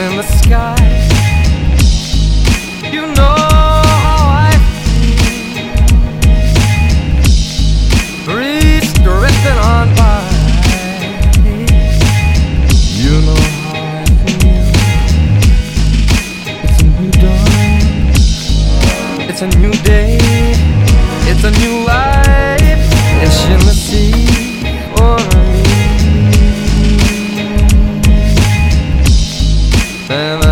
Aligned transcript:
in 0.00 0.16
the 0.16 0.22
sky. 0.22 0.75
And 30.08 30.45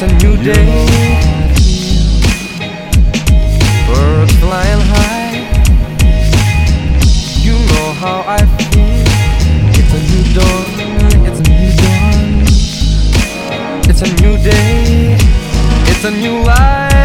It's 0.00 0.12
a 0.12 0.14
new 0.24 0.36
day. 0.36 0.86
Birds 3.88 4.32
flying 4.38 4.82
high. 4.92 5.34
You 7.42 7.54
know 7.54 7.92
how 7.94 8.22
I 8.24 8.38
feel. 8.70 9.08
It's 9.74 9.92
a 9.92 10.00
new 10.06 10.24
dawn. 10.38 10.66
It's 11.26 11.40
a 11.40 11.50
new 11.50 11.70
dawn. 11.82 12.30
It's 13.90 14.02
a 14.02 14.08
new 14.22 14.34
day. 14.38 15.18
It's 15.90 16.04
a 16.04 16.12
new 16.12 16.44
life. 16.44 16.97